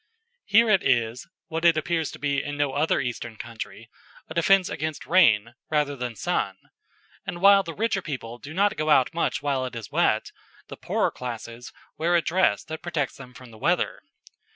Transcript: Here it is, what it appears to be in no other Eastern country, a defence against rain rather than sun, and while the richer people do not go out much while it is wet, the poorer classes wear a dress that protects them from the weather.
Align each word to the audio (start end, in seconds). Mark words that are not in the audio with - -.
Here 0.45 0.67
it 0.71 0.81
is, 0.81 1.27
what 1.47 1.63
it 1.63 1.77
appears 1.77 2.09
to 2.09 2.17
be 2.17 2.43
in 2.43 2.57
no 2.57 2.73
other 2.73 2.99
Eastern 3.01 3.37
country, 3.37 3.87
a 4.27 4.33
defence 4.33 4.67
against 4.67 5.05
rain 5.05 5.53
rather 5.69 5.95
than 5.95 6.15
sun, 6.15 6.57
and 7.23 7.39
while 7.39 7.61
the 7.61 7.75
richer 7.75 8.01
people 8.01 8.39
do 8.39 8.51
not 8.51 8.77
go 8.77 8.89
out 8.89 9.13
much 9.13 9.43
while 9.43 9.63
it 9.63 9.75
is 9.75 9.91
wet, 9.91 10.31
the 10.69 10.75
poorer 10.75 11.11
classes 11.11 11.71
wear 11.99 12.15
a 12.15 12.21
dress 12.23 12.63
that 12.63 12.81
protects 12.81 13.17
them 13.17 13.35
from 13.35 13.51
the 13.51 13.59
weather. 13.59 14.01